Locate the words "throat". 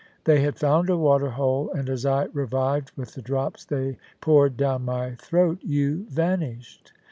5.13-5.59